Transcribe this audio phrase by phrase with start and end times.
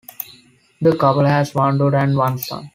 [0.81, 2.69] The couple has one daughter and one son.